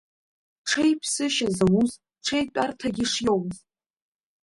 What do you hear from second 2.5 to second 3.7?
тәарҭагьы шиоуаз.